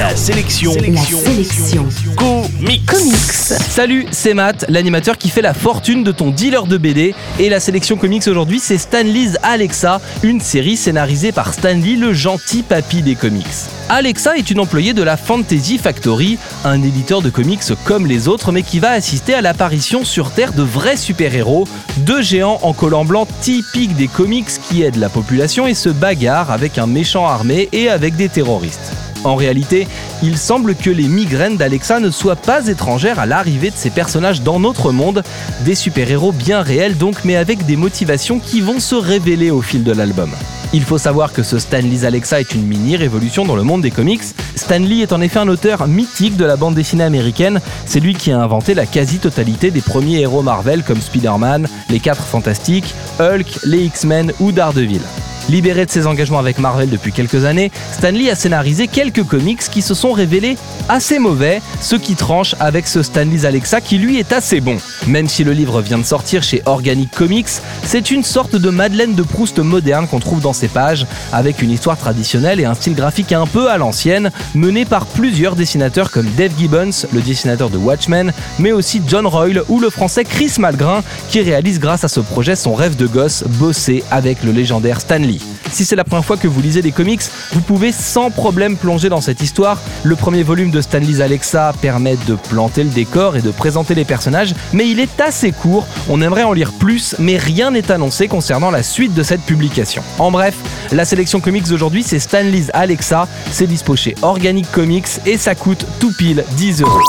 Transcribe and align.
La 0.00 0.16
sélection. 0.16 0.72
La 0.72 1.02
sélection. 1.02 1.86
Comics. 2.16 2.86
Comics. 2.86 3.32
Salut, 3.68 4.06
c'est 4.10 4.32
Matt, 4.32 4.64
l'animateur 4.70 5.18
qui 5.18 5.28
fait 5.28 5.42
la 5.42 5.52
fortune 5.52 6.04
de 6.04 6.10
ton 6.10 6.30
dealer 6.30 6.64
de 6.64 6.78
BD. 6.78 7.14
Et 7.38 7.50
la 7.50 7.60
sélection 7.60 7.98
comics 7.98 8.26
aujourd'hui, 8.26 8.60
c'est 8.60 8.78
Stanley's 8.78 9.36
Alexa, 9.42 10.00
une 10.22 10.40
série 10.40 10.78
scénarisée 10.78 11.32
par 11.32 11.52
Stanley, 11.52 11.96
le 11.96 12.14
gentil 12.14 12.62
papy 12.62 13.02
des 13.02 13.14
comics. 13.14 13.44
Alexa 13.90 14.38
est 14.38 14.50
une 14.50 14.60
employée 14.60 14.94
de 14.94 15.02
la 15.02 15.18
Fantasy 15.18 15.76
Factory, 15.76 16.38
un 16.64 16.82
éditeur 16.82 17.20
de 17.20 17.28
comics 17.28 17.60
comme 17.84 18.06
les 18.06 18.26
autres, 18.26 18.52
mais 18.52 18.62
qui 18.62 18.78
va 18.78 18.92
assister 18.92 19.34
à 19.34 19.42
l'apparition 19.42 20.06
sur 20.06 20.30
Terre 20.30 20.54
de 20.54 20.62
vrais 20.62 20.96
super-héros, 20.96 21.68
deux 21.98 22.22
géants 22.22 22.58
en 22.62 22.72
collant 22.72 23.04
blanc 23.04 23.28
typiques 23.42 23.96
des 23.96 24.08
comics 24.08 24.48
qui 24.66 24.82
aident 24.82 24.96
la 24.96 25.10
population 25.10 25.66
et 25.66 25.74
se 25.74 25.90
bagarrent 25.90 26.52
avec 26.52 26.78
un 26.78 26.86
méchant 26.86 27.26
armé 27.26 27.68
et 27.72 27.90
avec 27.90 28.16
des 28.16 28.30
terroristes. 28.30 28.94
En 29.24 29.34
réalité, 29.34 29.86
il 30.22 30.38
semble 30.38 30.74
que 30.74 30.90
les 30.90 31.08
migraines 31.08 31.56
d'Alexa 31.56 32.00
ne 32.00 32.10
soient 32.10 32.36
pas 32.36 32.68
étrangères 32.68 33.18
à 33.18 33.26
l'arrivée 33.26 33.70
de 33.70 33.76
ces 33.76 33.90
personnages 33.90 34.42
dans 34.42 34.58
notre 34.58 34.92
monde, 34.92 35.22
des 35.64 35.74
super-héros 35.74 36.32
bien 36.32 36.62
réels 36.62 36.96
donc, 36.96 37.24
mais 37.24 37.36
avec 37.36 37.66
des 37.66 37.76
motivations 37.76 38.38
qui 38.38 38.60
vont 38.60 38.80
se 38.80 38.94
révéler 38.94 39.50
au 39.50 39.60
fil 39.60 39.84
de 39.84 39.92
l'album. 39.92 40.30
Il 40.72 40.84
faut 40.84 40.98
savoir 40.98 41.32
que 41.32 41.42
ce 41.42 41.58
Stanley's 41.58 42.04
Alexa 42.04 42.40
est 42.40 42.54
une 42.54 42.64
mini-révolution 42.64 43.44
dans 43.44 43.56
le 43.56 43.64
monde 43.64 43.82
des 43.82 43.90
comics. 43.90 44.22
Stanley 44.54 45.00
est 45.00 45.12
en 45.12 45.20
effet 45.20 45.40
un 45.40 45.48
auteur 45.48 45.88
mythique 45.88 46.36
de 46.36 46.44
la 46.44 46.56
bande 46.56 46.74
dessinée 46.74 47.04
américaine, 47.04 47.60
c'est 47.86 48.00
lui 48.00 48.14
qui 48.14 48.30
a 48.30 48.40
inventé 48.40 48.74
la 48.74 48.86
quasi-totalité 48.86 49.70
des 49.70 49.80
premiers 49.80 50.20
héros 50.20 50.42
Marvel 50.42 50.84
comme 50.84 51.00
Spider-Man, 51.00 51.66
les 51.88 51.98
4 51.98 52.22
Fantastiques, 52.22 52.94
Hulk, 53.18 53.60
les 53.64 53.84
X-Men 53.84 54.32
ou 54.38 54.52
Daredevil. 54.52 55.02
Libéré 55.48 55.86
de 55.86 55.90
ses 55.90 56.06
engagements 56.06 56.38
avec 56.38 56.58
Marvel 56.58 56.90
depuis 56.90 57.12
quelques 57.12 57.44
années, 57.44 57.70
Stanley 57.92 58.30
a 58.30 58.34
scénarisé 58.34 58.86
quelques 58.86 59.24
comics 59.24 59.60
qui 59.60 59.82
se 59.82 59.94
sont 59.94 60.12
révélés 60.12 60.56
assez 60.88 61.18
mauvais, 61.18 61.60
ce 61.80 61.96
qui 61.96 62.14
tranche 62.14 62.54
avec 62.60 62.86
ce 62.86 63.02
Stanley's 63.02 63.44
Alexa 63.44 63.80
qui 63.80 63.98
lui 63.98 64.18
est 64.18 64.32
assez 64.32 64.60
bon. 64.60 64.76
Même 65.06 65.28
si 65.28 65.44
le 65.44 65.52
livre 65.52 65.80
vient 65.80 65.98
de 65.98 66.04
sortir 66.04 66.42
chez 66.42 66.62
Organic 66.66 67.10
Comics, 67.10 67.48
c'est 67.84 68.10
une 68.10 68.22
sorte 68.22 68.56
de 68.56 68.70
Madeleine 68.70 69.14
de 69.14 69.22
Proust 69.22 69.58
moderne 69.58 70.06
qu'on 70.06 70.20
trouve 70.20 70.40
dans 70.40 70.52
ses 70.52 70.68
pages, 70.68 71.06
avec 71.32 71.62
une 71.62 71.70
histoire 71.70 71.96
traditionnelle 71.96 72.60
et 72.60 72.64
un 72.64 72.74
style 72.74 72.94
graphique 72.94 73.32
un 73.32 73.46
peu 73.46 73.70
à 73.70 73.78
l'ancienne, 73.78 74.30
mené 74.54 74.84
par 74.84 75.06
plusieurs 75.06 75.56
dessinateurs 75.56 76.10
comme 76.10 76.26
Dave 76.36 76.52
Gibbons, 76.58 77.06
le 77.12 77.22
dessinateur 77.22 77.70
de 77.70 77.78
Watchmen, 77.78 78.32
mais 78.58 78.72
aussi 78.72 79.00
John 79.06 79.26
Royle 79.26 79.62
ou 79.68 79.80
le 79.80 79.90
français 79.90 80.24
Chris 80.24 80.52
Malgrin, 80.58 81.02
qui 81.30 81.40
réalise 81.40 81.80
grâce 81.80 82.04
à 82.04 82.08
ce 82.08 82.20
projet 82.20 82.54
son 82.54 82.74
rêve 82.74 82.96
de 82.96 83.06
gosse, 83.06 83.44
bosser 83.46 84.04
avec 84.10 84.42
le 84.42 84.52
légendaire 84.52 85.00
Stanley. 85.00 85.38
Si 85.72 85.84
c'est 85.84 85.96
la 85.96 86.04
première 86.04 86.24
fois 86.24 86.36
que 86.36 86.48
vous 86.48 86.60
lisez 86.60 86.82
des 86.82 86.90
comics, 86.92 87.22
vous 87.52 87.60
pouvez 87.60 87.92
sans 87.92 88.30
problème 88.30 88.76
plonger 88.76 89.08
dans 89.08 89.20
cette 89.20 89.40
histoire. 89.40 89.78
Le 90.02 90.16
premier 90.16 90.42
volume 90.42 90.70
de 90.70 90.80
Stanley's 90.80 91.20
Alexa 91.20 91.72
permet 91.80 92.16
de 92.26 92.34
planter 92.34 92.82
le 92.82 92.90
décor 92.90 93.36
et 93.36 93.42
de 93.42 93.50
présenter 93.50 93.94
les 93.94 94.04
personnages, 94.04 94.54
mais 94.72 94.89
il 94.90 94.98
est 94.98 95.20
assez 95.20 95.52
court, 95.52 95.86
on 96.08 96.20
aimerait 96.20 96.42
en 96.42 96.52
lire 96.52 96.72
plus, 96.72 97.14
mais 97.18 97.36
rien 97.36 97.70
n'est 97.70 97.90
annoncé 97.90 98.26
concernant 98.26 98.70
la 98.70 98.82
suite 98.82 99.14
de 99.14 99.22
cette 99.22 99.42
publication. 99.42 100.02
En 100.18 100.30
bref, 100.30 100.56
la 100.90 101.04
sélection 101.04 101.40
comics 101.40 101.68
d'aujourd'hui 101.68 102.02
c'est 102.02 102.18
Stanley's 102.18 102.70
Alexa, 102.74 103.28
c'est 103.52 103.66
dispo 103.66 103.94
chez 103.94 104.16
Organic 104.22 104.70
Comics 104.72 105.06
et 105.26 105.36
ça 105.36 105.54
coûte 105.54 105.86
tout 106.00 106.12
pile 106.18 106.44
10 106.52 106.82
euros. 106.82 107.00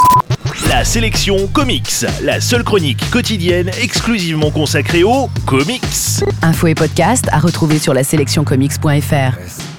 La 0.69 0.83
sélection 0.83 1.47
comics. 1.47 2.05
La 2.21 2.39
seule 2.39 2.63
chronique 2.63 3.09
quotidienne 3.09 3.71
exclusivement 3.81 4.51
consacrée 4.51 5.03
aux 5.03 5.29
comics. 5.45 5.83
Info 6.41 6.67
et 6.67 6.75
podcast 6.75 7.25
à 7.31 7.39
retrouver 7.39 7.79
sur 7.79 7.93
la 7.93 8.03
sélectioncomics.fr. 8.03 9.70